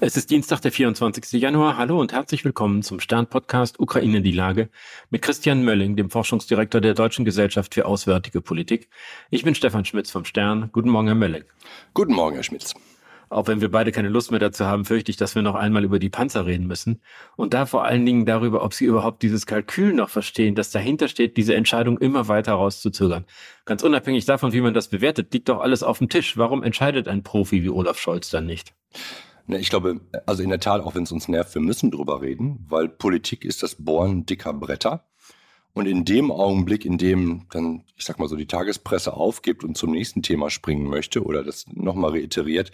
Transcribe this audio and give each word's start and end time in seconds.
Es 0.00 0.16
ist 0.16 0.30
Dienstag, 0.30 0.60
der 0.60 0.72
24. 0.72 1.40
Januar. 1.40 1.76
Hallo 1.76 2.00
und 2.00 2.12
herzlich 2.12 2.44
willkommen 2.44 2.82
zum 2.82 2.98
Stern-Podcast 2.98 3.78
Ukraine 3.78 4.22
die 4.22 4.32
Lage 4.32 4.68
mit 5.10 5.22
Christian 5.22 5.64
Mölling, 5.64 5.94
dem 5.94 6.10
Forschungsdirektor 6.10 6.80
der 6.80 6.94
Deutschen 6.94 7.24
Gesellschaft 7.24 7.74
für 7.74 7.86
Auswärtige 7.86 8.40
Politik. 8.40 8.88
Ich 9.30 9.44
bin 9.44 9.54
Stefan 9.54 9.84
Schmitz 9.84 10.10
vom 10.10 10.24
Stern. 10.24 10.70
Guten 10.72 10.90
Morgen, 10.90 11.06
Herr 11.06 11.14
Mölling. 11.14 11.44
Guten 11.94 12.12
Morgen, 12.12 12.34
Herr 12.34 12.42
Schmitz. 12.42 12.74
Auch 13.30 13.46
wenn 13.46 13.60
wir 13.60 13.70
beide 13.70 13.92
keine 13.92 14.08
Lust 14.08 14.32
mehr 14.32 14.40
dazu 14.40 14.64
haben, 14.64 14.84
fürchte 14.84 15.10
ich, 15.10 15.16
dass 15.16 15.36
wir 15.36 15.42
noch 15.42 15.54
einmal 15.54 15.84
über 15.84 16.00
die 16.00 16.10
Panzer 16.10 16.44
reden 16.44 16.66
müssen. 16.66 17.00
Und 17.36 17.54
da 17.54 17.64
vor 17.64 17.84
allen 17.84 18.04
Dingen 18.04 18.26
darüber, 18.26 18.64
ob 18.64 18.74
Sie 18.74 18.84
überhaupt 18.84 19.22
dieses 19.22 19.46
Kalkül 19.46 19.92
noch 19.92 20.08
verstehen, 20.08 20.56
das 20.56 20.70
dahinter 20.70 21.06
steht, 21.06 21.36
diese 21.36 21.54
Entscheidung 21.54 21.98
immer 21.98 22.26
weiter 22.26 22.54
rauszuzögern. 22.54 23.24
Ganz 23.64 23.82
unabhängig 23.84 24.24
davon, 24.24 24.52
wie 24.52 24.60
man 24.60 24.74
das 24.74 24.88
bewertet, 24.88 25.32
liegt 25.32 25.48
doch 25.48 25.60
alles 25.60 25.84
auf 25.84 25.98
dem 25.98 26.08
Tisch. 26.08 26.36
Warum 26.36 26.64
entscheidet 26.64 27.06
ein 27.06 27.22
Profi 27.22 27.62
wie 27.62 27.70
Olaf 27.70 27.98
Scholz 27.98 28.30
dann 28.30 28.46
nicht? 28.46 28.74
Ne, 29.46 29.58
ich 29.58 29.68
glaube, 29.68 30.00
also 30.26 30.42
in 30.42 30.48
der 30.48 30.60
Tat, 30.60 30.80
auch 30.82 30.94
wenn 30.94 31.02
es 31.02 31.12
uns 31.12 31.28
nervt, 31.28 31.54
wir 31.54 31.62
müssen 31.62 31.90
drüber 31.90 32.22
reden, 32.22 32.64
weil 32.68 32.88
Politik 32.88 33.44
ist 33.44 33.62
das 33.62 33.74
Bohren 33.76 34.24
dicker 34.24 34.54
Bretter. 34.54 35.06
Und 35.74 35.86
in 35.86 36.04
dem 36.04 36.30
Augenblick, 36.30 36.84
in 36.84 36.98
dem 36.98 37.46
dann, 37.50 37.82
ich 37.96 38.04
sag 38.04 38.18
mal 38.18 38.28
so, 38.28 38.36
die 38.36 38.46
Tagespresse 38.46 39.12
aufgibt 39.12 39.64
und 39.64 39.76
zum 39.76 39.90
nächsten 39.90 40.22
Thema 40.22 40.48
springen 40.48 40.86
möchte 40.86 41.24
oder 41.24 41.42
das 41.42 41.66
nochmal 41.72 42.12
reiteriert, 42.12 42.70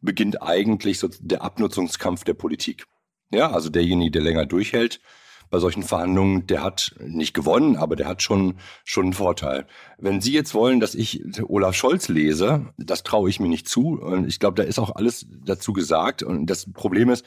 beginnt 0.00 0.42
eigentlich 0.42 0.98
so 1.00 1.08
der 1.20 1.42
Abnutzungskampf 1.42 2.24
der 2.24 2.34
Politik. 2.34 2.86
Ja, 3.32 3.50
also 3.50 3.68
derjenige, 3.68 4.12
der 4.12 4.22
länger 4.22 4.46
durchhält, 4.46 5.00
bei 5.50 5.58
solchen 5.58 5.82
Verhandlungen, 5.82 6.46
der 6.46 6.62
hat 6.62 6.94
nicht 7.00 7.34
gewonnen, 7.34 7.76
aber 7.76 7.96
der 7.96 8.08
hat 8.08 8.22
schon, 8.22 8.54
schon 8.84 9.04
einen 9.04 9.12
Vorteil. 9.12 9.66
Wenn 9.98 10.20
Sie 10.20 10.32
jetzt 10.32 10.54
wollen, 10.54 10.80
dass 10.80 10.94
ich 10.94 11.22
Olaf 11.42 11.74
Scholz 11.74 12.08
lese, 12.08 12.66
das 12.76 13.02
traue 13.02 13.30
ich 13.30 13.40
mir 13.40 13.48
nicht 13.48 13.68
zu. 13.68 14.00
Und 14.00 14.26
ich 14.26 14.40
glaube, 14.40 14.60
da 14.60 14.68
ist 14.68 14.78
auch 14.78 14.94
alles 14.96 15.26
dazu 15.44 15.72
gesagt. 15.72 16.22
Und 16.22 16.46
das 16.46 16.72
Problem 16.72 17.10
ist, 17.10 17.24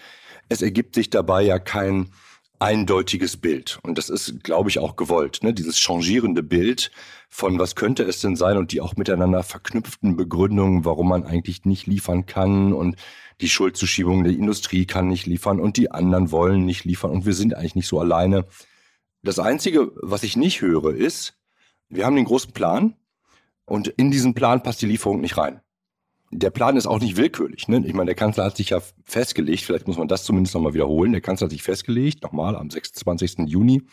es 0.50 0.62
ergibt 0.62 0.96
sich 0.96 1.10
dabei 1.10 1.44
ja 1.44 1.60
kein 1.60 2.10
eindeutiges 2.60 3.38
Bild. 3.38 3.80
Und 3.84 3.98
das 3.98 4.10
ist, 4.10 4.44
glaube 4.44 4.70
ich, 4.70 4.80
auch 4.80 4.98
gewollt. 4.98 5.40
Ne? 5.44 5.54
Dieses 5.54 5.80
changierende 5.80 6.44
Bild 6.44 6.92
von 7.30 7.58
was 7.58 7.76
könnte 7.76 8.04
es 8.04 8.20
denn 8.20 8.36
sein 8.36 8.58
und 8.58 8.72
die 8.72 8.82
auch 8.82 8.96
miteinander 8.98 9.44
verknüpften 9.44 10.18
Begründungen, 10.18 10.84
warum 10.84 11.08
man 11.08 11.24
eigentlich 11.24 11.64
nicht 11.64 11.88
liefern 11.88 12.26
kann 12.26 12.74
und 12.74 12.96
die 13.42 13.50
Schuldzuschiebung 13.50 14.24
der 14.24 14.34
Industrie 14.34 14.86
kann 14.86 15.08
nicht 15.08 15.26
liefern 15.26 15.60
und 15.60 15.78
die 15.78 15.92
anderen 15.92 16.32
wollen 16.32 16.66
nicht 16.66 16.84
liefern 16.84 17.12
und 17.12 17.26
wir 17.26 17.34
sind 17.34 17.56
eigentlich 17.56 17.76
nicht 17.76 17.88
so 17.88 18.00
alleine. 18.00 18.46
Das 19.24 19.40
Einzige, 19.40 19.92
was 19.96 20.24
ich 20.24 20.36
nicht 20.36 20.62
höre, 20.62 20.94
ist, 20.94 21.38
wir 21.90 22.06
haben 22.06 22.16
den 22.16 22.26
großen 22.26 22.52
Plan 22.52 22.96
und 23.66 23.88
in 23.88 24.12
diesen 24.12 24.34
Plan 24.34 24.64
passt 24.64 24.82
die 24.82 24.88
Lieferung 24.88 25.22
nicht 25.22 25.38
rein. 25.38 25.62
Der 26.32 26.52
Plan 26.52 26.78
ist 26.78 26.86
auch 26.86 27.00
nicht 27.00 27.18
willkürlich. 27.18 27.68
Ne? 27.68 27.82
Ich 27.86 27.94
meine, 27.94 28.06
der 28.06 28.16
Kanzler 28.16 28.46
hat 28.46 28.58
sich 28.58 28.70
ja 28.70 28.82
festgelegt, 29.04 29.64
vielleicht 29.64 29.88
muss 29.88 29.98
man 29.98 30.08
das 30.08 30.24
zumindest 30.24 30.54
nochmal 30.54 30.74
wiederholen, 30.74 31.12
der 31.12 31.22
Kanzler 31.22 31.46
hat 31.46 31.52
sich 31.52 31.64
festgelegt, 31.64 32.24
nochmal 32.24 32.56
am 32.56 32.70
26. 32.70 33.48
Juni 33.48 33.84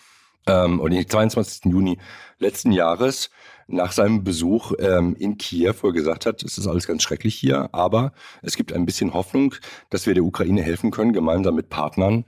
ähm, 0.46 0.80
oder 0.80 0.94
den 0.94 1.08
22. 1.08 1.72
Juni 1.72 1.98
letzten 2.38 2.72
Jahres, 2.72 3.30
nach 3.68 3.92
seinem 3.92 4.22
Besuch 4.22 4.72
ähm, 4.78 5.16
in 5.18 5.38
Kiew, 5.38 5.74
wo 5.80 5.88
er 5.88 5.92
gesagt 5.92 6.26
hat, 6.26 6.42
es 6.42 6.56
ist 6.58 6.66
alles 6.66 6.86
ganz 6.86 7.02
schrecklich 7.02 7.34
hier, 7.34 7.68
aber 7.72 8.12
es 8.42 8.56
gibt 8.56 8.72
ein 8.72 8.86
bisschen 8.86 9.12
Hoffnung, 9.12 9.54
dass 9.90 10.06
wir 10.06 10.14
der 10.14 10.24
Ukraine 10.24 10.62
helfen 10.62 10.90
können, 10.90 11.12
gemeinsam 11.12 11.54
mit 11.54 11.68
Partnern 11.68 12.24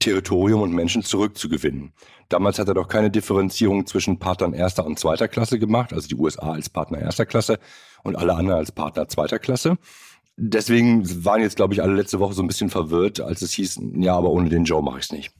Territorium 0.00 0.62
und 0.62 0.72
Menschen 0.72 1.02
zurückzugewinnen. 1.02 1.92
Damals 2.30 2.58
hat 2.58 2.68
er 2.68 2.74
doch 2.74 2.88
keine 2.88 3.10
Differenzierung 3.10 3.86
zwischen 3.86 4.18
Partnern 4.18 4.54
erster 4.54 4.86
und 4.86 4.98
zweiter 4.98 5.28
Klasse 5.28 5.58
gemacht, 5.58 5.92
also 5.92 6.08
die 6.08 6.14
USA 6.14 6.52
als 6.52 6.70
Partner 6.70 6.98
erster 6.98 7.26
Klasse 7.26 7.58
und 8.02 8.16
alle 8.16 8.34
anderen 8.34 8.58
als 8.58 8.72
Partner 8.72 9.08
zweiter 9.08 9.38
Klasse. 9.38 9.76
Deswegen 10.36 11.24
waren 11.24 11.42
jetzt, 11.42 11.56
glaube 11.56 11.74
ich, 11.74 11.82
alle 11.82 11.94
letzte 11.94 12.18
Woche 12.18 12.32
so 12.32 12.42
ein 12.42 12.46
bisschen 12.46 12.70
verwirrt, 12.70 13.20
als 13.20 13.42
es 13.42 13.52
hieß, 13.52 13.80
ja, 13.96 14.16
aber 14.16 14.30
ohne 14.30 14.48
den 14.48 14.64
Joe 14.64 14.82
mache 14.82 14.98
ich 14.98 15.04
es 15.04 15.12
nicht. 15.12 15.34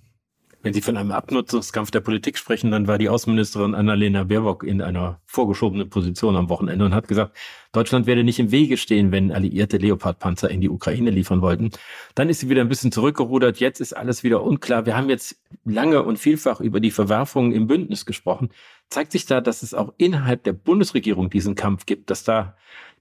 Wenn 0.62 0.74
Sie 0.74 0.82
von 0.82 0.98
einem 0.98 1.10
Abnutzungskampf 1.10 1.90
der 1.90 2.00
Politik 2.00 2.36
sprechen, 2.36 2.70
dann 2.70 2.86
war 2.86 2.98
die 2.98 3.08
Außenministerin 3.08 3.74
Annalena 3.74 4.24
Baerbock 4.24 4.62
in 4.62 4.82
einer 4.82 5.18
vorgeschobenen 5.24 5.88
Position 5.88 6.36
am 6.36 6.50
Wochenende 6.50 6.84
und 6.84 6.94
hat 6.94 7.08
gesagt, 7.08 7.34
Deutschland 7.72 8.06
werde 8.06 8.24
nicht 8.24 8.38
im 8.38 8.50
Wege 8.50 8.76
stehen, 8.76 9.10
wenn 9.10 9.32
alliierte 9.32 9.78
Leopard-Panzer 9.78 10.50
in 10.50 10.60
die 10.60 10.68
Ukraine 10.68 11.10
liefern 11.10 11.40
wollten. 11.40 11.70
Dann 12.14 12.28
ist 12.28 12.40
sie 12.40 12.50
wieder 12.50 12.60
ein 12.60 12.68
bisschen 12.68 12.92
zurückgerudert. 12.92 13.58
Jetzt 13.58 13.80
ist 13.80 13.96
alles 13.96 14.22
wieder 14.22 14.42
unklar. 14.42 14.84
Wir 14.84 14.98
haben 14.98 15.08
jetzt 15.08 15.40
lange 15.64 16.02
und 16.02 16.18
vielfach 16.18 16.60
über 16.60 16.80
die 16.80 16.90
Verwerfungen 16.90 17.52
im 17.52 17.66
Bündnis 17.66 18.04
gesprochen. 18.04 18.50
Zeigt 18.90 19.12
sich 19.12 19.24
da, 19.24 19.40
dass 19.40 19.62
es 19.62 19.72
auch 19.72 19.94
innerhalb 19.96 20.42
der 20.44 20.52
Bundesregierung 20.52 21.30
diesen 21.30 21.54
Kampf 21.54 21.86
gibt, 21.86 22.10
dass 22.10 22.22
da 22.22 22.54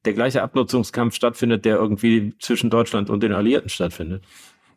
der 0.06 0.14
gleiche 0.14 0.44
Abnutzungskampf 0.44 1.14
stattfindet, 1.14 1.66
der 1.66 1.76
irgendwie 1.76 2.34
zwischen 2.40 2.70
Deutschland 2.70 3.10
und 3.10 3.22
den 3.22 3.34
Alliierten 3.34 3.70
stattfindet? 3.70 4.24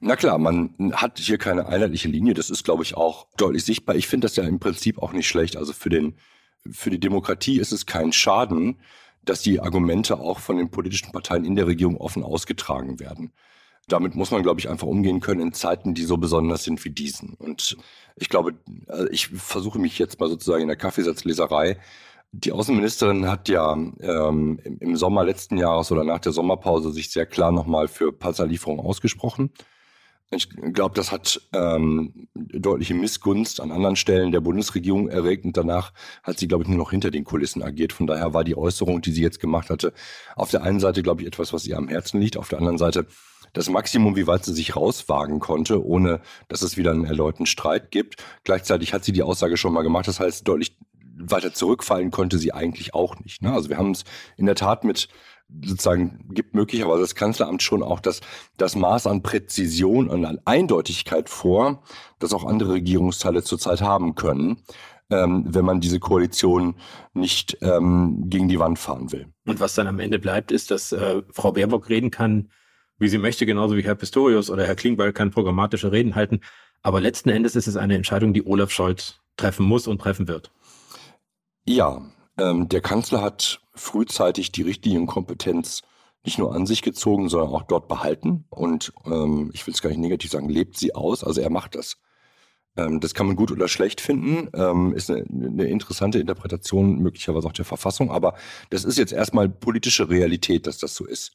Na 0.04 0.16
klar, 0.16 0.36
man 0.38 0.74
hat 0.94 1.20
hier 1.20 1.38
keine 1.38 1.66
einheitliche 1.66 2.08
Linie. 2.08 2.34
Das 2.34 2.50
ist, 2.50 2.64
glaube 2.64 2.82
ich, 2.82 2.96
auch 2.96 3.28
deutlich 3.36 3.64
sichtbar. 3.64 3.94
Ich 3.94 4.08
finde 4.08 4.24
das 4.24 4.34
ja 4.34 4.42
im 4.42 4.58
Prinzip 4.58 4.98
auch 4.98 5.12
nicht 5.12 5.28
schlecht. 5.28 5.56
Also 5.56 5.72
für 5.72 5.90
den, 5.90 6.16
für 6.68 6.90
die 6.90 6.98
Demokratie 6.98 7.60
ist 7.60 7.70
es 7.70 7.86
kein 7.86 8.12
Schaden, 8.12 8.80
dass 9.24 9.42
die 9.42 9.60
Argumente 9.60 10.18
auch 10.18 10.41
von 10.41 10.56
den 10.56 10.72
politischen 10.72 11.12
Parteien 11.12 11.44
in 11.44 11.54
der 11.54 11.68
Regierung 11.68 11.98
offen 11.98 12.24
ausgetragen 12.24 12.98
werden. 12.98 13.32
Damit 13.86 14.16
muss 14.16 14.32
man, 14.32 14.42
glaube 14.42 14.58
ich, 14.58 14.68
einfach 14.68 14.88
umgehen 14.88 15.20
können 15.20 15.41
in 15.41 15.52
Zeiten, 15.52 15.94
die 15.94 16.02
so 16.02 16.16
besonders 16.16 16.64
sind 16.64 16.84
wie 16.84 16.91
diesen. 16.91 17.34
Und 17.34 17.76
ich 18.16 18.28
glaube, 18.28 18.54
äh, 18.88 19.08
ich 19.12 19.28
versuche 19.28 19.78
mich 19.78 20.00
jetzt 20.00 20.18
mal 20.18 20.28
sozusagen 20.28 20.62
in 20.62 20.68
der 20.68 20.76
Kaffeesatzleserei. 20.76 21.78
Die 22.32 22.50
Außenministerin 22.50 23.30
hat 23.30 23.48
ja 23.48 23.72
ähm, 23.72 24.58
im 24.80 24.96
Sommer 24.96 25.22
letzten 25.22 25.58
Jahres 25.58 25.92
oder 25.92 26.02
nach 26.02 26.18
der 26.18 26.32
Sommerpause 26.32 26.91
sich 26.91 27.12
sehr 27.12 27.26
klar 27.26 27.52
nochmal 27.52 27.86
für 27.86 28.10
Panzerlieferungen 28.10 28.84
ausgesprochen. 28.84 29.52
Ich 30.34 30.48
glaube, 30.48 30.94
das 30.94 31.12
hat 31.12 31.43
ähm, 31.53 32.28
deutliche 32.34 32.94
Missgunst 32.94 33.60
an 33.60 33.70
anderen 33.70 33.97
Stellen 33.97 34.32
der 34.32 34.41
Bundesregierung 34.41 35.09
erregt 35.09 35.44
und 35.44 35.59
danach 35.59 35.93
hat 36.22 36.38
sie, 36.38 36.48
glaube 36.48 36.65
ich, 36.65 36.70
nur 36.70 36.78
noch 36.78 36.91
hinter 36.91 37.10
den 37.10 37.25
Kulissen 37.25 37.62
agiert. 37.62 37.93
Von 37.93 38.06
daher 38.06 38.32
war 38.32 38.42
die 38.42 38.56
Äußerung, 38.56 39.03
die 39.03 39.12
sie 39.12 39.21
jetzt 39.21 39.41
gemacht 39.41 39.69
hatte, 39.69 39.92
auf 40.34 40.50
der 40.50 40.62
einen 40.62 40.81
Seite, 40.81 41.03
glaube 41.03 41.21
ich, 41.21 41.28
etwas, 41.28 41.53
was 41.53 41.66
ihr 41.66 41.76
am 41.76 41.88
Herzen 41.88 42.19
liegt, 42.19 42.38
auf 42.38 42.48
der 42.48 42.59
anderen 42.59 42.78
Seite 42.78 43.06
das 43.53 43.69
Maximum, 43.69 44.16
wie 44.16 44.26
weit 44.26 44.47
sie 44.47 44.54
sich 44.54 44.75
rauswagen 44.75 45.38
konnte, 45.38 45.84
ohne 45.84 46.22
dass 46.48 46.62
es 46.62 46.78
wieder 46.78 46.92
einen 46.92 47.04
erneuten 47.04 47.44
Streit 47.44 47.91
gibt. 47.91 48.25
Gleichzeitig 48.44 48.94
hat 48.94 49.04
sie 49.04 49.12
die 49.12 49.22
Aussage 49.22 49.59
schon 49.59 49.75
mal 49.75 49.82
gemacht, 49.82 50.09
das 50.09 50.19
heißt, 50.19 50.48
deutlich 50.48 50.78
weiter 51.15 51.53
zurückfallen 51.53 52.10
konnte 52.10 52.38
sie 52.38 52.53
eigentlich 52.53 52.94
auch 52.94 53.19
nicht. 53.21 53.42
Ne? 53.42 53.53
Also 53.53 53.69
wir 53.69 53.76
haben 53.76 53.91
es 53.91 54.04
in 54.38 54.47
der 54.47 54.54
Tat 54.54 54.84
mit 54.84 55.09
sozusagen 55.64 56.28
gibt 56.30 56.54
möglicherweise 56.54 57.00
das 57.00 57.14
Kanzleramt 57.14 57.62
schon 57.62 57.82
auch 57.82 58.00
das, 58.00 58.20
das 58.56 58.74
Maß 58.76 59.06
an 59.06 59.22
Präzision 59.22 60.08
und 60.08 60.24
an 60.24 60.40
Eindeutigkeit 60.44 61.28
vor, 61.28 61.82
das 62.18 62.32
auch 62.32 62.44
andere 62.44 62.74
Regierungsteile 62.74 63.42
zurzeit 63.42 63.80
haben 63.80 64.14
können, 64.14 64.62
ähm, 65.10 65.44
wenn 65.46 65.64
man 65.64 65.80
diese 65.80 66.00
Koalition 66.00 66.74
nicht 67.14 67.58
ähm, 67.60 68.24
gegen 68.26 68.48
die 68.48 68.58
Wand 68.58 68.78
fahren 68.78 69.12
will. 69.12 69.26
Und 69.46 69.60
was 69.60 69.74
dann 69.74 69.86
am 69.86 70.00
Ende 70.00 70.18
bleibt, 70.18 70.52
ist, 70.52 70.70
dass 70.70 70.92
äh, 70.92 71.22
Frau 71.30 71.52
Baerbock 71.52 71.88
reden 71.88 72.10
kann, 72.10 72.50
wie 72.98 73.08
sie 73.08 73.18
möchte, 73.18 73.46
genauso 73.46 73.76
wie 73.76 73.82
Herr 73.82 73.94
Pistorius 73.94 74.50
oder 74.50 74.66
Herr 74.66 74.76
Klingbeil 74.76 75.12
kann 75.12 75.30
programmatische 75.30 75.92
Reden 75.92 76.14
halten. 76.14 76.41
Aber 76.82 77.00
letzten 77.00 77.30
Endes 77.30 77.56
ist 77.56 77.66
es 77.66 77.76
eine 77.76 77.96
Entscheidung, 77.96 78.32
die 78.32 78.46
Olaf 78.46 78.70
Scholz 78.70 79.20
treffen 79.36 79.66
muss 79.66 79.86
und 79.86 80.00
treffen 80.00 80.28
wird. 80.28 80.50
Ja, 81.64 82.02
ähm, 82.38 82.69
der 82.69 82.81
Kanzler 82.81 83.22
hat 83.22 83.60
frühzeitig 83.75 84.53
die 84.53 84.62
Richtlinienkompetenz 84.62 85.82
nicht 86.25 86.38
nur 86.38 86.54
an 86.54 86.66
sich 86.66 86.82
gezogen, 86.82 87.28
sondern 87.28 87.50
auch 87.50 87.62
dort 87.62 87.88
behalten. 87.88 88.44
Und 88.50 88.93
ähm, 89.06 89.50
ich 89.54 89.66
will 89.66 89.75
es 89.75 89.82
gar 89.82 89.91
nicht 89.91 89.98
negativ 89.98 90.31
sagen, 90.31 90.48
lebt 90.48 90.76
sie 90.76 90.94
aus. 90.94 91.25
Also 91.25 91.41
er 91.41 91.50
macht 91.50 91.75
das. 91.75 91.97
Ähm, 92.76 93.00
das 93.00 93.15
kann 93.15 93.26
man 93.26 93.37
gut 93.37 93.50
oder 93.50 93.69
schlecht 93.69 94.00
finden, 94.00 94.48
ähm, 94.54 94.94
ist 94.94 95.10
eine, 95.10 95.25
eine, 95.28 95.65
interessante 95.65 96.19
Interpretation 96.19 96.98
möglicherweise 96.98 97.47
auch 97.47 97.53
der 97.53 97.65
Verfassung. 97.65 98.10
Aber 98.10 98.34
das 98.71 98.84
ist 98.84 98.98
jetzt 98.98 99.12
erstmal 99.12 99.48
politische 99.48 100.09
Realität, 100.09 100.66
dass 100.66 100.78
das 100.78 100.95
so 100.95 101.04
ist. 101.04 101.33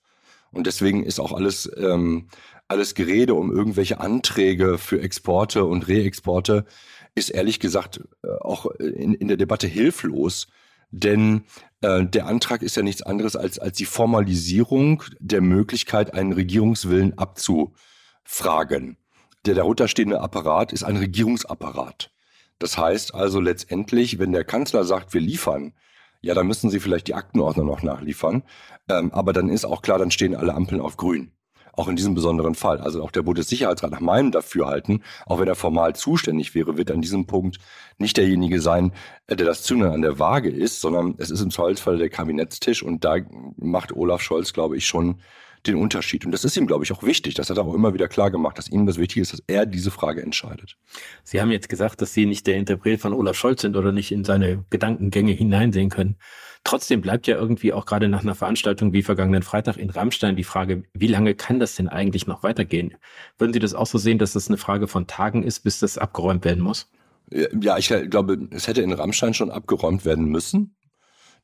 Und 0.51 0.65
deswegen 0.65 1.03
ist 1.03 1.19
auch 1.19 1.33
alles, 1.33 1.69
ähm, 1.77 2.29
alles 2.67 2.95
Gerede 2.95 3.35
um 3.35 3.51
irgendwelche 3.51 3.99
Anträge 3.99 4.77
für 4.77 5.01
Exporte 5.01 5.65
und 5.65 5.87
Reexporte, 5.87 6.65
ist 7.13 7.29
ehrlich 7.29 7.59
gesagt 7.59 8.01
äh, 8.23 8.29
auch 8.41 8.65
in, 8.67 9.13
in 9.13 9.27
der 9.27 9.37
Debatte 9.37 9.67
hilflos 9.67 10.47
denn 10.91 11.43
äh, 11.81 12.05
der 12.05 12.27
Antrag 12.27 12.61
ist 12.61 12.75
ja 12.75 12.83
nichts 12.83 13.01
anderes 13.01 13.35
als, 13.35 13.59
als 13.59 13.77
die 13.77 13.85
Formalisierung 13.85 15.03
der 15.19 15.41
Möglichkeit, 15.41 16.13
einen 16.13 16.33
Regierungswillen 16.33 17.17
abzufragen. 17.17 18.97
Der 19.45 19.55
darunterstehende 19.55 20.19
Apparat 20.19 20.73
ist 20.73 20.83
ein 20.83 20.97
Regierungsapparat. 20.97 22.11
Das 22.59 22.77
heißt 22.77 23.13
also 23.13 23.39
letztendlich, 23.39 24.19
wenn 24.19 24.31
der 24.31 24.43
Kanzler 24.43 24.83
sagt, 24.83 25.13
wir 25.13 25.21
liefern, 25.21 25.73
ja, 26.21 26.33
dann 26.33 26.47
müssen 26.47 26.69
Sie 26.69 26.79
vielleicht 26.79 27.07
die 27.07 27.13
Aktenordner 27.13 27.63
noch 27.63 27.83
nachliefern. 27.83 28.43
Ähm, 28.89 29.11
aber 29.11 29.33
dann 29.33 29.49
ist 29.49 29.65
auch 29.65 29.81
klar, 29.81 29.99
dann 29.99 30.11
stehen 30.11 30.35
alle 30.35 30.55
Ampeln 30.55 30.81
auf 30.81 30.97
grün 30.97 31.31
auch 31.77 31.87
in 31.87 31.95
diesem 31.95 32.15
besonderen 32.15 32.55
Fall. 32.55 32.79
Also 32.81 33.03
auch 33.03 33.11
der 33.11 33.21
Bundessicherheitsrat 33.21 33.91
nach 33.91 34.01
meinem 34.01 34.31
Dafürhalten, 34.31 35.03
auch 35.25 35.39
wenn 35.39 35.47
er 35.47 35.55
formal 35.55 35.95
zuständig 35.95 36.55
wäre, 36.55 36.75
wird 36.75 36.91
an 36.91 37.01
diesem 37.01 37.27
Punkt 37.27 37.59
nicht 37.99 38.17
derjenige 38.17 38.59
sein, 38.59 38.91
äh, 39.27 39.35
der 39.35 39.45
das 39.45 39.63
Zünglein 39.63 39.93
an 39.93 40.01
der 40.01 40.19
Waage 40.19 40.49
ist, 40.49 40.81
sondern 40.81 41.15
es 41.19 41.29
ist 41.29 41.41
im 41.41 41.51
Zweifelsfall 41.51 41.97
der 41.97 42.09
Kabinettstisch 42.09 42.83
und 42.83 43.05
da 43.05 43.17
macht 43.57 43.95
Olaf 43.95 44.21
Scholz, 44.21 44.53
glaube 44.53 44.75
ich, 44.75 44.85
schon 44.85 45.21
den 45.65 45.75
Unterschied. 45.75 46.25
Und 46.25 46.31
das 46.31 46.43
ist 46.43 46.55
ihm, 46.57 46.67
glaube 46.67 46.83
ich, 46.83 46.91
auch 46.91 47.03
wichtig. 47.03 47.33
Das 47.33 47.49
hat 47.49 47.57
er 47.57 47.65
auch 47.65 47.73
immer 47.73 47.93
wieder 47.93 48.07
klar 48.07 48.31
gemacht, 48.31 48.57
dass 48.57 48.69
ihm 48.69 48.85
das 48.85 48.97
wichtig 48.97 49.17
ist, 49.17 49.33
dass 49.33 49.43
er 49.47 49.65
diese 49.65 49.91
Frage 49.91 50.21
entscheidet. 50.21 50.77
Sie 51.23 51.41
haben 51.41 51.51
jetzt 51.51 51.69
gesagt, 51.69 52.01
dass 52.01 52.13
Sie 52.13 52.25
nicht 52.25 52.47
der 52.47 52.55
Interpret 52.55 53.01
von 53.01 53.13
Olaf 53.13 53.35
Scholz 53.35 53.61
sind 53.61 53.75
oder 53.75 53.91
nicht 53.91 54.11
in 54.11 54.23
seine 54.23 54.63
Gedankengänge 54.69 55.31
hineinsehen 55.31 55.89
können. 55.89 56.17
Trotzdem 56.63 57.01
bleibt 57.01 57.27
ja 57.27 57.37
irgendwie 57.37 57.73
auch 57.73 57.85
gerade 57.85 58.09
nach 58.09 58.23
einer 58.23 58.35
Veranstaltung 58.35 58.91
wie 58.93 59.03
vergangenen 59.03 59.43
Freitag 59.43 59.77
in 59.77 59.89
Rammstein 59.89 60.35
die 60.35 60.43
Frage, 60.43 60.83
wie 60.93 61.07
lange 61.07 61.33
kann 61.33 61.59
das 61.59 61.75
denn 61.75 61.87
eigentlich 61.87 62.27
noch 62.27 62.43
weitergehen? 62.43 62.95
Würden 63.37 63.53
Sie 63.53 63.59
das 63.59 63.73
auch 63.73 63.87
so 63.87 63.97
sehen, 63.97 64.17
dass 64.17 64.33
das 64.33 64.49
eine 64.49 64.57
Frage 64.57 64.87
von 64.87 65.07
Tagen 65.07 65.43
ist, 65.43 65.61
bis 65.61 65.79
das 65.79 65.97
abgeräumt 65.97 66.45
werden 66.45 66.61
muss? 66.61 66.89
Ja, 67.29 67.77
ich 67.77 67.87
glaube, 68.09 68.47
es 68.51 68.67
hätte 68.67 68.81
in 68.81 68.93
Rammstein 68.93 69.33
schon 69.33 69.51
abgeräumt 69.51 70.05
werden 70.05 70.25
müssen 70.25 70.76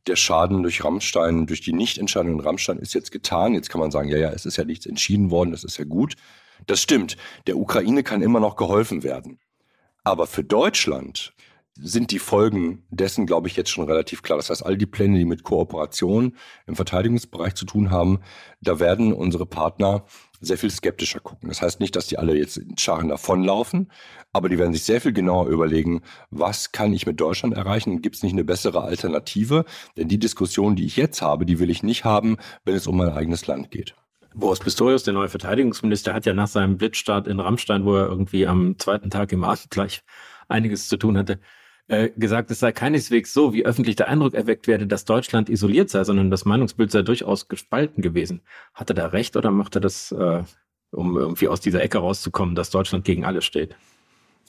der 0.08 0.16
Schaden 0.16 0.64
durch 0.64 0.84
Rammstein, 0.84 1.46
durch 1.46 1.62
die 1.62 1.74
Nichtentscheidung 1.74 2.34
in 2.34 2.40
Rammstein 2.40 2.78
ist 2.78 2.94
jetzt 2.94 3.12
getan. 3.12 3.54
Jetzt 3.54 3.70
kann 3.70 3.80
man 3.80 3.92
sagen, 3.92 4.10
ja, 4.10 4.18
ja, 4.18 4.30
es 4.30 4.46
ist 4.46 4.58
ja 4.58 4.66
nichts 4.66 4.86
entschieden 4.86 5.32
worden, 5.32 5.52
das 5.52 5.64
ist 5.64 5.78
ja 5.78 5.86
gut. 5.86 6.16
Das 6.68 6.82
stimmt. 6.82 7.18
Der 7.48 7.58
Ukraine 7.58 8.04
kann 8.04 8.22
immer 8.22 8.40
noch 8.40 8.56
geholfen 8.56 9.04
werden. 9.04 9.40
Aber 10.04 10.28
für 10.28 10.44
Deutschland 10.44 11.34
sind 11.76 12.12
die 12.12 12.20
Folgen 12.20 12.86
dessen, 12.92 13.26
glaube 13.26 13.48
ich, 13.48 13.56
jetzt 13.56 13.72
schon 13.72 13.86
relativ 13.86 14.22
klar. 14.22 14.38
Das 14.38 14.50
heißt, 14.50 14.66
all 14.66 14.78
die 14.78 14.86
Pläne, 14.86 15.18
die 15.18 15.26
mit 15.26 15.44
Kooperation 15.44 16.38
im 16.68 16.76
Verteidigungsbereich 16.76 17.56
zu 17.56 17.66
tun 17.66 17.90
haben, 17.90 18.20
da 18.62 18.80
werden 18.80 19.12
unsere 19.12 19.46
Partner 19.46 20.06
sehr 20.40 20.58
viel 20.58 20.70
skeptischer 20.70 21.20
gucken. 21.20 21.50
Das 21.50 21.62
heißt 21.62 21.80
nicht, 21.80 21.96
dass 21.96 22.08
die 22.08 22.20
alle 22.20 22.36
jetzt 22.36 22.58
in 22.58 22.78
Scharen 22.78 23.08
davonlaufen, 23.08 23.92
aber 24.34 24.50
die 24.50 24.60
werden 24.60 24.74
sich 24.74 24.84
sehr 24.84 25.02
viel 25.02 25.14
genauer 25.14 25.48
überlegen, 25.48 26.02
was 26.30 26.72
kann 26.72 26.94
ich 26.94 27.08
mit 27.08 27.20
Deutschland 27.20 27.56
erreichen? 27.56 28.02
Gibt 28.02 28.18
es 28.18 28.24
nicht 28.24 28.34
eine 28.34 28.44
bessere 28.44 28.84
Alternative? 28.84 29.66
Denn 29.98 30.08
die 30.08 30.20
Diskussion, 30.20 30.76
die 30.76 30.86
ich 30.86 30.98
jetzt 30.98 31.22
habe, 31.22 31.46
die 31.46 31.60
will 31.60 31.70
ich 31.70 31.82
nicht 31.82 32.04
haben, 32.06 32.38
wenn 32.66 32.76
es 32.76 32.88
um 32.88 32.98
mein 32.98 33.10
eigenes 33.10 33.48
Land 33.48 33.72
geht. 33.72 33.96
Boris 34.36 34.60
Pistorius, 34.60 35.04
der 35.04 35.14
neue 35.14 35.30
Verteidigungsminister, 35.30 36.14
hat 36.14 36.26
ja 36.26 36.34
nach 36.34 36.48
seinem 36.48 36.78
Blitzstart 36.78 37.28
in 37.28 37.40
Rammstein, 37.40 37.86
wo 37.86 37.96
er 37.96 38.08
irgendwie 38.08 38.48
am 38.48 38.78
zweiten 38.80 39.10
Tag 39.10 39.32
im 39.32 39.44
Abend 39.44 39.70
gleich 39.70 40.04
einiges 40.48 40.88
zu 40.88 40.98
tun 40.98 41.18
hatte, 41.18 41.40
äh, 41.88 42.10
gesagt, 42.16 42.50
es 42.52 42.60
sei 42.60 42.72
keineswegs 42.72 43.34
so, 43.34 43.54
wie 43.54 43.66
öffentlich 43.66 43.96
der 43.96 44.08
Eindruck 44.08 44.34
erweckt 44.34 44.68
werde, 44.68 44.88
dass 44.88 45.06
Deutschland 45.06 45.50
isoliert 45.50 45.90
sei, 45.90 46.04
sondern 46.04 46.32
das 46.32 46.46
Meinungsbild 46.46 46.92
sei 46.92 47.02
durchaus 47.02 47.48
gespalten 47.48 48.02
gewesen. 48.02 48.42
Hat 48.74 48.90
er 48.90 48.96
da 48.96 49.08
recht 49.08 49.36
oder 49.36 49.52
macht 49.52 49.76
er 49.76 49.82
das, 49.82 50.12
äh, 50.12 50.44
um 50.92 51.18
irgendwie 51.18 51.48
aus 51.48 51.60
dieser 51.60 51.82
Ecke 51.82 51.98
rauszukommen, 51.98 52.56
dass 52.56 52.70
Deutschland 52.70 53.06
gegen 53.06 53.26
alle 53.26 53.42
steht? 53.42 53.76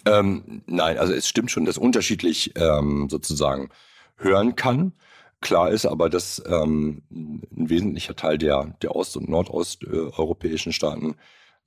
Ähm, 0.07 0.63
nein, 0.67 0.99
also 0.99 1.13
es 1.13 1.29
stimmt 1.29 1.51
schon, 1.51 1.65
dass 1.65 1.79
unterschiedlich 1.79 2.53
ähm, 2.57 3.09
sozusagen 3.11 3.71
hören 4.17 4.55
kann. 4.55 4.93
Klar 5.41 5.71
ist 5.71 5.87
aber, 5.87 6.09
dass 6.09 6.43
ähm, 6.47 7.03
ein 7.11 7.69
wesentlicher 7.69 8.17
Teil 8.17 8.39
der, 8.39 8.77
der 8.83 8.95
ost- 8.95 9.17
und 9.17 9.29
nordosteuropäischen 9.29 10.73
Staaten 10.73 11.17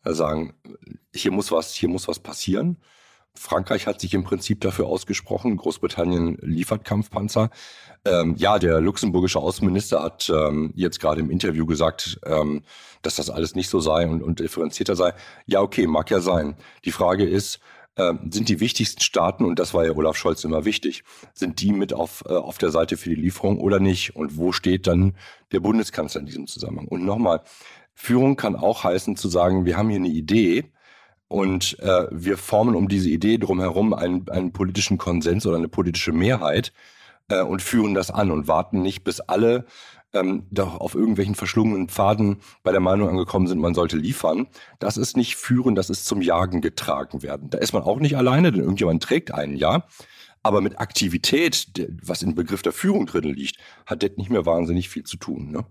äh, 0.03 0.13
sagen, 0.13 0.53
hier 1.13 1.31
muss 1.31 1.51
was, 1.51 1.73
hier 1.73 1.89
muss 1.89 2.07
was 2.07 2.19
passieren. 2.19 2.77
Frankreich 3.37 3.87
hat 3.87 4.01
sich 4.01 4.13
im 4.13 4.23
Prinzip 4.23 4.61
dafür 4.61 4.87
ausgesprochen. 4.87 5.57
Großbritannien 5.57 6.37
liefert 6.41 6.83
Kampfpanzer. 6.83 7.49
Ähm, 8.05 8.35
ja, 8.37 8.59
der 8.59 8.81
luxemburgische 8.81 9.39
Außenminister 9.39 10.01
hat 10.01 10.31
ähm, 10.33 10.71
jetzt 10.75 10.99
gerade 10.99 11.21
im 11.21 11.29
Interview 11.29 11.65
gesagt, 11.65 12.19
ähm, 12.25 12.63
dass 13.01 13.15
das 13.15 13.29
alles 13.29 13.55
nicht 13.55 13.69
so 13.69 13.79
sei 13.79 14.07
und, 14.07 14.21
und 14.21 14.39
differenzierter 14.39 14.95
sei. 14.95 15.13
Ja, 15.45 15.61
okay, 15.61 15.87
mag 15.87 16.09
ja 16.09 16.19
sein. 16.19 16.55
Die 16.85 16.91
Frage 16.91 17.25
ist, 17.25 17.59
äh, 17.95 18.13
sind 18.29 18.49
die 18.49 18.59
wichtigsten 18.59 19.01
Staaten, 19.01 19.45
und 19.45 19.59
das 19.59 19.73
war 19.73 19.85
ja 19.85 19.91
Olaf 19.91 20.17
Scholz 20.17 20.43
immer 20.43 20.65
wichtig, 20.65 21.03
sind 21.33 21.61
die 21.61 21.71
mit 21.71 21.93
auf, 21.93 22.23
äh, 22.27 22.33
auf 22.33 22.57
der 22.57 22.71
Seite 22.71 22.97
für 22.97 23.09
die 23.09 23.15
Lieferung 23.15 23.59
oder 23.59 23.79
nicht? 23.79 24.15
Und 24.15 24.37
wo 24.37 24.51
steht 24.51 24.87
dann 24.87 25.15
der 25.51 25.59
Bundeskanzler 25.59 26.21
in 26.21 26.27
diesem 26.27 26.47
Zusammenhang? 26.47 26.87
Und 26.87 27.03
nochmal, 27.03 27.41
Führung 27.93 28.35
kann 28.35 28.55
auch 28.55 28.83
heißen 28.83 29.15
zu 29.15 29.27
sagen, 29.27 29.65
wir 29.65 29.75
haben 29.75 29.89
hier 29.89 29.97
eine 29.97 30.09
Idee, 30.09 30.71
und 31.27 31.77
äh, 31.79 32.07
wir 32.11 32.37
formen 32.37 32.75
um 32.75 32.87
diese 32.87 33.09
Idee 33.09 33.37
drumherum 33.37 33.93
einen, 33.93 34.29
einen 34.29 34.53
politischen 34.53 34.97
Konsens 34.97 35.45
oder 35.45 35.57
eine 35.57 35.67
politische 35.67 36.13
Mehrheit 36.13 36.71
äh, 37.29 37.41
und 37.41 37.61
führen 37.61 37.93
das 37.93 38.11
an 38.11 38.31
und 38.31 38.47
warten 38.47 38.81
nicht, 38.81 39.03
bis 39.03 39.19
alle 39.19 39.65
ähm, 40.13 40.47
doch 40.51 40.79
auf 40.79 40.95
irgendwelchen 40.95 41.35
verschlungenen 41.35 41.89
Pfaden 41.89 42.37
bei 42.63 42.71
der 42.71 42.79
Meinung 42.79 43.09
angekommen 43.09 43.47
sind, 43.47 43.59
man 43.59 43.73
sollte 43.73 43.97
liefern. 43.97 44.47
Das 44.79 44.97
ist 44.97 45.17
nicht 45.17 45.35
führen, 45.35 45.75
das 45.75 45.89
ist 45.89 46.05
zum 46.05 46.21
Jagen 46.21 46.61
getragen 46.61 47.23
werden. 47.23 47.49
Da 47.49 47.57
ist 47.57 47.73
man 47.73 47.83
auch 47.83 47.99
nicht 47.99 48.15
alleine, 48.15 48.51
denn 48.51 48.61
irgendjemand 48.61 49.03
trägt 49.03 49.33
einen, 49.33 49.57
ja. 49.57 49.85
Aber 50.43 50.61
mit 50.61 50.79
Aktivität, 50.79 51.67
was 52.03 52.21
im 52.21 52.35
Begriff 52.35 52.61
der 52.61 52.71
Führung 52.71 53.05
drin 53.05 53.23
liegt, 53.23 53.57
hat 53.85 54.01
das 54.01 54.11
nicht 54.15 54.29
mehr 54.29 54.45
wahnsinnig 54.45 54.87
viel 54.87 55.03
zu 55.03 55.17
tun. 55.17 55.51
Ne? 55.51 55.65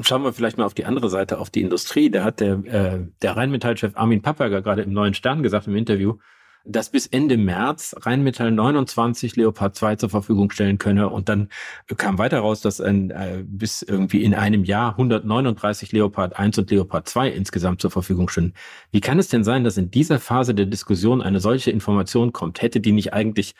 Schauen 0.00 0.24
wir 0.24 0.32
vielleicht 0.32 0.58
mal 0.58 0.64
auf 0.64 0.74
die 0.74 0.84
andere 0.84 1.08
Seite, 1.08 1.38
auf 1.38 1.50
die 1.50 1.62
Industrie. 1.62 2.10
Da 2.10 2.24
hat 2.24 2.40
der, 2.40 2.64
äh, 2.64 3.06
der 3.22 3.36
Rheinmetall-Chef 3.36 3.96
Armin 3.96 4.22
Papperger 4.22 4.62
gerade 4.62 4.82
im 4.82 4.92
Neuen 4.92 5.14
Stern 5.14 5.42
gesagt 5.42 5.66
im 5.68 5.76
Interview, 5.76 6.18
dass 6.64 6.90
bis 6.90 7.06
Ende 7.06 7.36
März 7.36 7.94
Rheinmetall 8.00 8.50
29 8.50 9.36
Leopard 9.36 9.76
2 9.76 9.96
zur 9.96 10.10
Verfügung 10.10 10.50
stellen 10.50 10.78
könne. 10.78 11.08
Und 11.08 11.28
dann 11.28 11.48
kam 11.96 12.18
weiter 12.18 12.40
raus, 12.40 12.60
dass 12.60 12.80
ein, 12.80 13.10
äh, 13.10 13.44
bis 13.46 13.82
irgendwie 13.82 14.24
in 14.24 14.34
einem 14.34 14.64
Jahr 14.64 14.92
139 14.92 15.92
Leopard 15.92 16.36
1 16.36 16.58
und 16.58 16.70
Leopard 16.70 17.08
2 17.08 17.30
insgesamt 17.30 17.80
zur 17.80 17.90
Verfügung 17.90 18.28
stehen. 18.28 18.54
Wie 18.90 19.00
kann 19.00 19.18
es 19.18 19.28
denn 19.28 19.44
sein, 19.44 19.64
dass 19.64 19.76
in 19.76 19.90
dieser 19.90 20.18
Phase 20.18 20.54
der 20.54 20.66
Diskussion 20.66 21.22
eine 21.22 21.40
solche 21.40 21.70
Information 21.70 22.32
kommt? 22.32 22.62
Hätte 22.62 22.80
die 22.80 22.92
nicht 22.92 23.12
eigentlich 23.12 23.54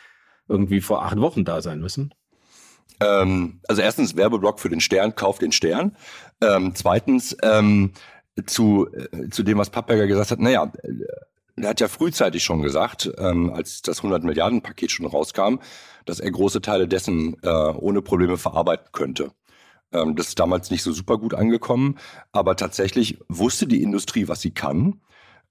irgendwie 0.47 0.81
vor 0.81 1.03
acht 1.05 1.19
Wochen 1.19 1.45
da 1.45 1.61
sein 1.61 1.79
müssen? 1.79 2.13
Ähm, 2.99 3.61
also 3.67 3.81
erstens 3.81 4.15
Werbeblock 4.15 4.59
für 4.59 4.69
den 4.69 4.81
Stern, 4.81 5.15
kauft 5.15 5.41
den 5.41 5.51
Stern. 5.51 5.95
Ähm, 6.41 6.73
zweitens 6.75 7.35
ähm, 7.43 7.91
zu, 8.45 8.87
äh, 8.93 9.29
zu 9.29 9.43
dem, 9.43 9.57
was 9.57 9.69
Pappberger 9.69 10.07
gesagt 10.07 10.31
hat, 10.31 10.39
naja, 10.39 10.71
er 11.55 11.69
hat 11.69 11.79
ja 11.79 11.87
frühzeitig 11.87 12.43
schon 12.43 12.61
gesagt, 12.61 13.11
ähm, 13.17 13.51
als 13.53 13.81
das 13.81 13.99
100 13.99 14.23
Milliarden 14.23 14.61
Paket 14.61 14.91
schon 14.91 15.05
rauskam, 15.05 15.59
dass 16.05 16.19
er 16.19 16.31
große 16.31 16.61
Teile 16.61 16.87
dessen 16.87 17.35
äh, 17.43 17.49
ohne 17.49 18.01
Probleme 18.01 18.37
verarbeiten 18.37 18.87
könnte. 18.91 19.31
Ähm, 19.91 20.15
das 20.15 20.29
ist 20.29 20.39
damals 20.39 20.71
nicht 20.71 20.83
so 20.83 20.91
super 20.91 21.17
gut 21.17 21.33
angekommen, 21.33 21.97
aber 22.31 22.55
tatsächlich 22.55 23.19
wusste 23.27 23.67
die 23.67 23.83
Industrie, 23.83 24.27
was 24.27 24.41
sie 24.41 24.51
kann. 24.51 25.01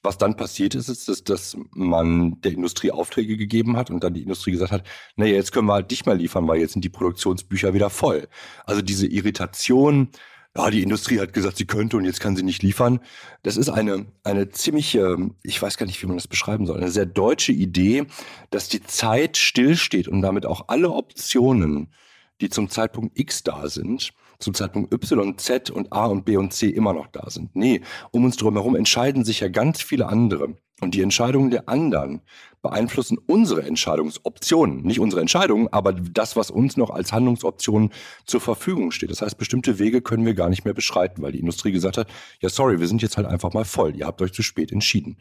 Was 0.08 0.16
dann 0.16 0.36
passiert 0.36 0.74
ist, 0.74 0.88
ist, 0.88 1.06
dass, 1.06 1.22
dass 1.22 1.54
man 1.74 2.40
der 2.40 2.52
Industrie 2.52 2.90
Aufträge 2.90 3.36
gegeben 3.36 3.76
hat 3.76 3.90
und 3.90 4.02
dann 4.02 4.14
die 4.14 4.22
Industrie 4.22 4.52
gesagt 4.52 4.72
hat, 4.72 4.82
naja, 5.16 5.34
jetzt 5.34 5.52
können 5.52 5.66
wir 5.66 5.74
halt 5.74 5.90
nicht 5.90 6.06
mehr 6.06 6.14
liefern, 6.14 6.48
weil 6.48 6.60
jetzt 6.60 6.72
sind 6.72 6.82
die 6.82 6.88
Produktionsbücher 6.88 7.74
wieder 7.74 7.90
voll. 7.90 8.26
Also 8.64 8.80
diese 8.80 9.06
Irritation, 9.06 10.08
ja, 10.56 10.70
die 10.70 10.82
Industrie 10.82 11.20
hat 11.20 11.34
gesagt, 11.34 11.58
sie 11.58 11.66
könnte 11.66 11.98
und 11.98 12.06
jetzt 12.06 12.20
kann 12.20 12.36
sie 12.36 12.42
nicht 12.42 12.62
liefern. 12.62 13.00
Das 13.42 13.58
ist 13.58 13.68
eine, 13.68 14.06
eine 14.24 14.48
ziemliche, 14.48 15.14
ich 15.42 15.60
weiß 15.60 15.76
gar 15.76 15.84
nicht, 15.84 16.02
wie 16.02 16.06
man 16.06 16.16
das 16.16 16.26
beschreiben 16.26 16.66
soll, 16.66 16.78
eine 16.78 16.90
sehr 16.90 17.04
deutsche 17.04 17.52
Idee, 17.52 18.06
dass 18.48 18.70
die 18.70 18.82
Zeit 18.82 19.36
stillsteht 19.36 20.08
und 20.08 20.22
damit 20.22 20.46
auch 20.46 20.68
alle 20.68 20.88
Optionen, 20.88 21.92
die 22.40 22.48
zum 22.48 22.70
Zeitpunkt 22.70 23.18
X 23.18 23.42
da 23.42 23.68
sind, 23.68 24.14
zum 24.38 24.54
Zeitpunkt 24.54 24.92
Y, 24.92 25.36
Z 25.38 25.70
und 25.70 25.92
A 25.92 26.06
und 26.06 26.24
B 26.24 26.36
und 26.36 26.52
C 26.52 26.68
immer 26.68 26.92
noch 26.92 27.08
da 27.08 27.28
sind. 27.30 27.54
Nee, 27.56 27.80
um 28.10 28.24
uns 28.24 28.36
drumherum 28.36 28.76
entscheiden 28.76 29.24
sich 29.24 29.40
ja 29.40 29.48
ganz 29.48 29.82
viele 29.82 30.06
andere. 30.08 30.56
Und 30.80 30.94
die 30.94 31.02
Entscheidungen 31.02 31.50
der 31.50 31.68
anderen 31.68 32.22
beeinflussen 32.62 33.18
unsere 33.26 33.62
Entscheidungsoptionen. 33.62 34.82
Nicht 34.82 35.00
unsere 35.00 35.20
Entscheidungen, 35.20 35.68
aber 35.72 35.92
das, 35.92 36.36
was 36.36 36.50
uns 36.50 36.76
noch 36.76 36.90
als 36.90 37.12
Handlungsoption 37.12 37.90
zur 38.24 38.40
Verfügung 38.40 38.90
steht. 38.90 39.10
Das 39.10 39.22
heißt, 39.22 39.38
bestimmte 39.38 39.78
Wege 39.78 40.02
können 40.02 40.26
wir 40.26 40.34
gar 40.34 40.48
nicht 40.48 40.64
mehr 40.64 40.74
beschreiten, 40.74 41.22
weil 41.22 41.32
die 41.32 41.40
Industrie 41.40 41.72
gesagt 41.72 41.98
hat, 41.98 42.08
ja, 42.40 42.48
sorry, 42.48 42.80
wir 42.80 42.86
sind 42.86 43.02
jetzt 43.02 43.16
halt 43.16 43.26
einfach 43.26 43.52
mal 43.52 43.64
voll. 43.64 43.96
Ihr 43.96 44.06
habt 44.06 44.22
euch 44.22 44.32
zu 44.32 44.42
spät 44.42 44.72
entschieden. 44.72 45.18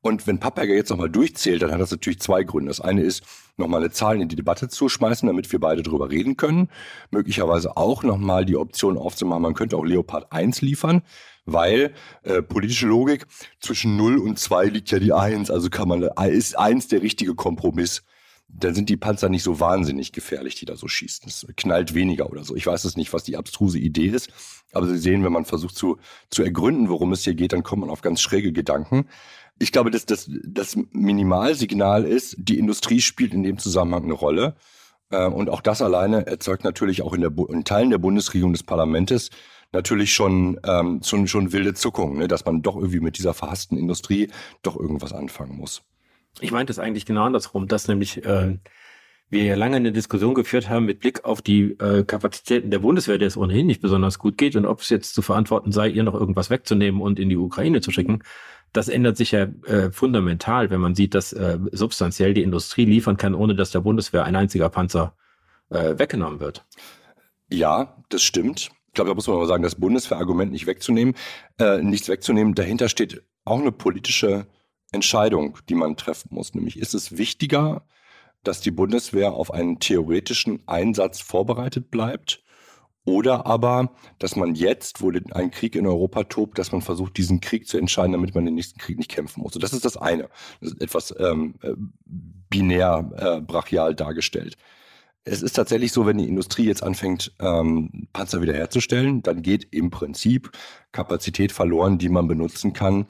Und 0.00 0.26
wenn 0.26 0.38
Pappberger 0.38 0.74
jetzt 0.74 0.90
nochmal 0.90 1.10
durchzählt, 1.10 1.62
dann 1.62 1.72
hat 1.72 1.80
das 1.80 1.90
natürlich 1.90 2.20
zwei 2.20 2.44
Gründe. 2.44 2.68
Das 2.68 2.80
eine 2.80 3.02
ist, 3.02 3.24
nochmal 3.56 3.80
eine 3.80 3.90
Zahl 3.90 4.20
in 4.20 4.28
die 4.28 4.36
Debatte 4.36 4.68
zu 4.68 4.88
schmeißen, 4.88 5.26
damit 5.26 5.50
wir 5.50 5.58
beide 5.58 5.82
drüber 5.82 6.10
reden 6.10 6.36
können. 6.36 6.68
Möglicherweise 7.10 7.76
auch 7.76 8.04
nochmal 8.04 8.44
die 8.44 8.56
Option 8.56 8.96
aufzumachen, 8.96 9.42
man 9.42 9.54
könnte 9.54 9.76
auch 9.76 9.84
Leopard 9.84 10.32
1 10.32 10.62
liefern, 10.62 11.02
weil 11.46 11.92
äh, 12.22 12.42
politische 12.42 12.86
Logik 12.86 13.26
zwischen 13.58 13.96
0 13.96 14.18
und 14.18 14.38
2 14.38 14.66
liegt 14.66 14.90
ja 14.92 15.00
die 15.00 15.12
1. 15.12 15.50
Also 15.50 15.68
kann 15.68 15.88
man, 15.88 16.02
ist 16.02 16.56
1 16.56 16.77
der 16.86 17.02
richtige 17.02 17.34
Kompromiss. 17.34 18.04
Dann 18.46 18.74
sind 18.74 18.88
die 18.88 18.96
Panzer 18.96 19.28
nicht 19.28 19.42
so 19.42 19.58
wahnsinnig 19.58 20.12
gefährlich, 20.12 20.54
die 20.54 20.64
da 20.64 20.76
so 20.76 20.86
schießen. 20.88 21.28
Es 21.28 21.46
knallt 21.56 21.94
weniger 21.94 22.30
oder 22.30 22.44
so. 22.44 22.54
Ich 22.54 22.66
weiß 22.66 22.84
es 22.84 22.96
nicht, 22.96 23.12
was 23.12 23.24
die 23.24 23.36
abstruse 23.36 23.78
Idee 23.78 24.06
ist. 24.06 24.30
Aber 24.72 24.86
Sie 24.86 24.96
sehen, 24.96 25.24
wenn 25.24 25.32
man 25.32 25.44
versucht 25.44 25.74
zu, 25.74 25.98
zu 26.30 26.42
ergründen, 26.44 26.88
worum 26.88 27.12
es 27.12 27.24
hier 27.24 27.34
geht, 27.34 27.52
dann 27.52 27.62
kommt 27.62 27.80
man 27.80 27.90
auf 27.90 28.00
ganz 28.00 28.20
schräge 28.20 28.52
Gedanken 28.52 29.06
ich 29.58 29.72
glaube, 29.72 29.90
dass 29.90 30.06
das, 30.06 30.30
das 30.44 30.76
Minimalsignal 30.92 32.04
ist, 32.04 32.36
die 32.38 32.58
Industrie 32.58 33.00
spielt 33.00 33.34
in 33.34 33.42
dem 33.42 33.58
Zusammenhang 33.58 34.04
eine 34.04 34.12
Rolle. 34.12 34.56
Äh, 35.10 35.26
und 35.26 35.50
auch 35.50 35.60
das 35.60 35.82
alleine 35.82 36.26
erzeugt 36.26 36.64
natürlich 36.64 37.02
auch 37.02 37.12
in, 37.12 37.20
der, 37.20 37.32
in 37.48 37.64
Teilen 37.64 37.90
der 37.90 37.98
Bundesregierung 37.98 38.52
des 38.52 38.62
Parlaments 38.62 39.30
natürlich 39.72 40.14
schon, 40.14 40.58
ähm, 40.64 41.00
schon, 41.02 41.26
schon 41.26 41.52
wilde 41.52 41.74
Zuckungen, 41.74 42.18
ne? 42.18 42.28
dass 42.28 42.44
man 42.44 42.62
doch 42.62 42.76
irgendwie 42.76 43.00
mit 43.00 43.18
dieser 43.18 43.34
verhassten 43.34 43.76
Industrie 43.76 44.28
doch 44.62 44.76
irgendwas 44.76 45.12
anfangen 45.12 45.56
muss. 45.56 45.82
Ich 46.40 46.52
meinte 46.52 46.70
es 46.70 46.78
eigentlich 46.78 47.06
genau 47.06 47.24
andersrum, 47.24 47.68
dass 47.68 47.88
nämlich 47.88 48.24
äh, 48.24 48.58
wir 49.30 49.44
ja 49.44 49.56
lange 49.56 49.76
eine 49.76 49.92
Diskussion 49.92 50.34
geführt 50.34 50.68
haben 50.68 50.86
mit 50.86 51.00
Blick 51.00 51.24
auf 51.24 51.42
die 51.42 51.72
äh, 51.72 52.04
Kapazitäten 52.04 52.70
der 52.70 52.78
Bundeswehr, 52.78 53.18
der 53.18 53.28
es 53.28 53.36
ohnehin 53.36 53.66
nicht 53.66 53.82
besonders 53.82 54.18
gut 54.18 54.38
geht 54.38 54.56
und 54.56 54.64
ob 54.64 54.80
es 54.80 54.88
jetzt 54.88 55.14
zu 55.14 55.22
verantworten 55.22 55.72
sei, 55.72 55.88
ihr 55.88 56.02
noch 56.02 56.14
irgendwas 56.14 56.50
wegzunehmen 56.50 57.00
und 57.00 57.18
in 57.18 57.28
die 57.28 57.36
Ukraine 57.36 57.80
zu 57.80 57.90
schicken. 57.90 58.22
Das 58.72 58.88
ändert 58.88 59.16
sich 59.16 59.32
ja 59.32 59.42
äh, 59.66 59.90
fundamental, 59.90 60.70
wenn 60.70 60.80
man 60.80 60.94
sieht, 60.94 61.14
dass 61.14 61.32
äh, 61.32 61.58
substanziell 61.72 62.34
die 62.34 62.42
Industrie 62.42 62.84
liefern 62.84 63.16
kann, 63.16 63.34
ohne 63.34 63.54
dass 63.54 63.70
der 63.70 63.80
Bundeswehr 63.80 64.24
ein 64.24 64.36
einziger 64.36 64.68
Panzer 64.68 65.14
äh, 65.70 65.98
weggenommen 65.98 66.40
wird. 66.40 66.64
Ja, 67.50 67.96
das 68.10 68.22
stimmt. 68.22 68.70
Ich 68.88 68.94
glaube, 68.94 69.10
da 69.10 69.14
muss 69.14 69.26
man 69.26 69.36
aber 69.36 69.46
sagen, 69.46 69.62
das 69.62 69.74
Bundeswehrargument 69.74 70.52
nicht 70.52 70.66
wegzunehmen, 70.66 71.14
äh, 71.58 71.82
nichts 71.82 72.08
wegzunehmen, 72.08 72.54
dahinter 72.54 72.88
steht 72.88 73.22
auch 73.44 73.60
eine 73.60 73.72
politische 73.72 74.46
Entscheidung, 74.92 75.58
die 75.68 75.74
man 75.74 75.96
treffen 75.96 76.28
muss. 76.32 76.54
Nämlich 76.54 76.78
ist 76.78 76.94
es 76.94 77.16
wichtiger, 77.16 77.86
dass 78.42 78.60
die 78.60 78.70
Bundeswehr 78.70 79.32
auf 79.32 79.52
einen 79.52 79.80
theoretischen 79.80 80.62
Einsatz 80.66 81.20
vorbereitet 81.20 81.90
bleibt 81.90 82.42
oder 83.08 83.46
aber, 83.46 83.92
dass 84.18 84.36
man 84.36 84.54
jetzt, 84.54 85.00
wo 85.00 85.10
ein 85.10 85.50
Krieg 85.50 85.74
in 85.76 85.86
Europa 85.86 86.24
tobt, 86.24 86.58
dass 86.58 86.72
man 86.72 86.82
versucht, 86.82 87.16
diesen 87.16 87.40
Krieg 87.40 87.66
zu 87.66 87.78
entscheiden, 87.78 88.12
damit 88.12 88.34
man 88.34 88.44
den 88.44 88.54
nächsten 88.54 88.78
Krieg 88.78 88.98
nicht 88.98 89.10
kämpfen 89.10 89.42
muss. 89.42 89.54
Und 89.54 89.62
das 89.62 89.72
ist 89.72 89.86
das 89.86 89.96
eine. 89.96 90.28
Das 90.60 90.72
ist 90.72 90.82
etwas 90.82 91.14
ähm, 91.18 91.54
äh, 91.62 91.72
binär, 92.04 93.10
äh, 93.16 93.40
brachial 93.40 93.94
dargestellt. 93.94 94.56
Es 95.24 95.42
ist 95.42 95.56
tatsächlich 95.56 95.92
so, 95.92 96.04
wenn 96.04 96.18
die 96.18 96.28
Industrie 96.28 96.64
jetzt 96.64 96.82
anfängt, 96.82 97.32
ähm, 97.40 98.08
Panzer 98.12 98.42
wiederherzustellen, 98.42 99.22
dann 99.22 99.40
geht 99.42 99.68
im 99.72 99.88
Prinzip 99.90 100.50
Kapazität 100.92 101.52
verloren, 101.52 101.96
die 101.96 102.08
man 102.10 102.28
benutzen 102.28 102.74
kann, 102.74 103.06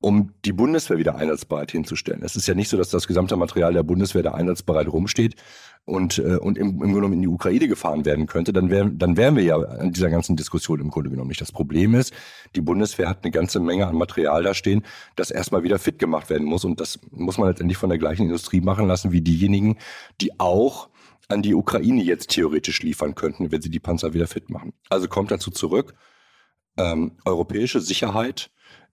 um 0.00 0.32
die 0.44 0.52
Bundeswehr 0.52 0.98
wieder 0.98 1.16
einsatzbereit 1.16 1.70
hinzustellen. 1.70 2.22
Es 2.22 2.34
ist 2.34 2.46
ja 2.46 2.54
nicht 2.54 2.70
so, 2.70 2.76
dass 2.76 2.88
das 2.88 3.06
gesamte 3.06 3.36
Material 3.36 3.74
der 3.74 3.82
Bundeswehr 3.82 4.22
da 4.22 4.32
einsatzbereit 4.32 4.88
rumsteht 4.88 5.36
und, 5.84 6.18
äh, 6.18 6.36
und 6.36 6.56
im, 6.56 6.68
im 6.68 6.78
Grunde 6.78 6.94
genommen 6.94 7.14
in 7.14 7.22
die 7.22 7.28
Ukraine 7.28 7.68
gefahren 7.68 8.06
werden 8.06 8.26
könnte, 8.26 8.52
dann, 8.52 8.70
wär, 8.70 8.86
dann 8.86 9.18
wären 9.18 9.36
wir 9.36 9.42
ja 9.42 9.56
an 9.56 9.92
dieser 9.92 10.08
ganzen 10.08 10.36
Diskussion 10.36 10.80
im 10.80 10.90
Grunde 10.90 11.10
genommen 11.10 11.28
nicht. 11.28 11.40
Das 11.40 11.52
Problem 11.52 11.94
ist, 11.94 12.14
die 12.56 12.62
Bundeswehr 12.62 13.08
hat 13.08 13.24
eine 13.24 13.30
ganze 13.30 13.60
Menge 13.60 13.86
an 13.86 13.96
Material 13.96 14.42
da 14.42 14.54
stehen, 14.54 14.84
das 15.16 15.30
erstmal 15.30 15.64
wieder 15.64 15.78
fit 15.78 15.98
gemacht 15.98 16.30
werden 16.30 16.46
muss. 16.46 16.64
Und 16.64 16.80
das 16.80 16.98
muss 17.10 17.36
man 17.36 17.48
letztendlich 17.48 17.76
von 17.76 17.90
der 17.90 17.98
gleichen 17.98 18.22
Industrie 18.22 18.62
machen 18.62 18.86
lassen 18.86 19.12
wie 19.12 19.20
diejenigen, 19.20 19.76
die 20.20 20.40
auch 20.40 20.88
an 21.28 21.42
die 21.42 21.54
Ukraine 21.54 22.02
jetzt 22.02 22.30
theoretisch 22.30 22.82
liefern 22.82 23.14
könnten, 23.14 23.52
wenn 23.52 23.62
sie 23.62 23.70
die 23.70 23.80
Panzer 23.80 24.14
wieder 24.14 24.26
fit 24.26 24.48
machen. 24.48 24.72
Also 24.88 25.08
kommt 25.08 25.30
dazu 25.30 25.50
zurück, 25.50 25.94
ähm, 26.76 27.12
europäische 27.24 27.80
Sicherheit 27.80 28.50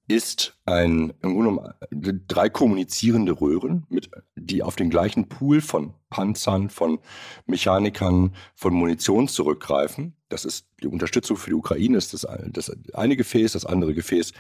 ist 0.08 0.58
ein, 0.66 1.14
im 1.22 1.34
Grunde 1.34 1.74
genommen, 1.92 2.24
drei 2.28 2.50
kommunizierende 2.50 3.34
Röhren, 3.34 3.86
mit, 3.90 4.10
die 4.36 4.64
auf 4.64 4.78
den 4.78 4.90
gleichen 4.90 5.28
Pool 5.28 5.60
von 5.60 5.94
Panzern, 6.10 6.70
von 6.70 7.00
Mechanikern, 7.46 8.34
von 8.56 8.74
Munition 8.74 9.28
zurückgreifen. 9.28 10.16
Das 10.30 10.46
ist 10.46 10.68
die 10.82 10.88
Unterstützung 10.88 11.36
für 11.36 11.50
die 11.50 11.56
Ukraine, 11.56 11.98
ist 11.98 12.14
das, 12.14 12.26
das 12.48 12.72
eine 12.94 13.18
Gefäß. 13.18 13.52
Das 13.52 13.66
andere 13.66 13.94
Gefäß 13.94 14.32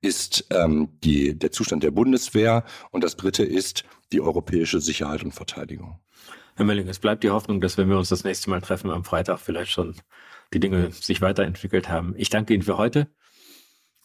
ist 0.00 0.46
ähm, 0.50 0.88
die, 1.04 1.38
der 1.38 1.52
Zustand 1.52 1.84
der 1.84 1.92
Bundeswehr. 1.92 2.64
Und 2.90 3.04
das 3.04 3.16
dritte 3.16 3.44
ist 3.44 3.84
die 4.12 4.20
europäische 4.20 4.80
Sicherheit 4.80 5.22
und 5.22 5.32
Verteidigung. 5.32 6.00
Herr 6.56 6.64
Melling, 6.64 6.88
es 6.88 6.98
bleibt 6.98 7.22
die 7.22 7.30
Hoffnung, 7.30 7.60
dass 7.60 7.78
wenn 7.78 7.88
wir 7.88 7.96
uns 7.96 8.08
das 8.08 8.24
nächste 8.24 8.50
Mal 8.50 8.60
treffen 8.60 8.90
am 8.90 9.04
Freitag, 9.04 9.38
vielleicht 9.38 9.70
schon 9.70 9.94
die 10.52 10.60
Dinge 10.60 10.90
sich 10.90 11.22
weiterentwickelt 11.22 11.88
haben. 11.88 12.14
Ich 12.16 12.28
danke 12.28 12.52
Ihnen 12.52 12.62
für 12.62 12.76
heute. 12.76 13.08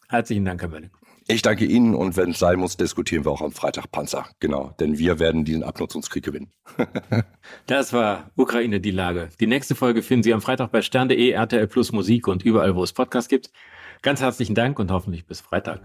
Herzlichen 0.08 0.46
Dank, 0.46 0.62
Herr 0.62 0.70
Melling. 0.70 0.92
Ich 1.29 1.41
danke 1.41 1.65
Ihnen 1.65 1.93
und 1.93 2.15
wenn 2.15 2.31
es 2.31 2.39
sein 2.39 2.57
muss, 2.57 2.77
diskutieren 2.77 3.25
wir 3.25 3.31
auch 3.31 3.41
am 3.41 3.51
Freitag 3.51 3.91
Panzer. 3.91 4.27
Genau, 4.39 4.74
denn 4.79 4.98
wir 4.98 5.19
werden 5.19 5.43
diesen 5.43 5.62
Abnutzungskrieg 5.62 6.24
gewinnen. 6.24 6.53
das 7.65 7.91
war 7.91 8.31
Ukraine 8.38 8.79
die 8.79 8.91
Lage. 8.91 9.27
Die 9.41 9.48
nächste 9.48 9.75
Folge 9.75 10.03
finden 10.03 10.24
Sie 10.24 10.34
am 10.34 10.41
Freitag 10.41 10.72
bei 10.72 10.81
stern.de, 10.81 11.31
RTL 11.31 11.67
Plus 11.67 11.91
Musik 11.91 12.29
und 12.29 12.43
überall, 12.43 12.75
wo 12.75 12.84
es 12.84 12.93
Podcasts 12.93 13.27
gibt. 13.27 13.51
Ganz 14.03 14.22
herzlichen 14.22 14.55
Dank 14.55 14.79
und 14.79 14.89
hoffentlich 14.89 15.25
bis 15.25 15.41
Freitag. 15.41 15.81